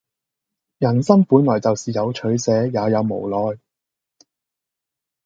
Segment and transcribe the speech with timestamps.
[0.79, 3.59] 人生本來就是有取捨、也有無奈